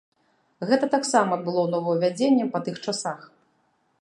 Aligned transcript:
Гэта 0.69 0.85
таксама 0.95 1.39
было 1.49 1.67
новаўвядзеннем 1.75 2.47
па 2.57 2.67
тых 2.71 2.75
часах. 2.89 3.19